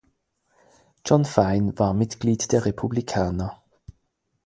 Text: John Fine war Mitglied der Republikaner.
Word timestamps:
John 1.05 1.25
Fine 1.25 1.77
war 1.77 1.93
Mitglied 1.93 2.51
der 2.51 2.65
Republikaner. 2.65 3.61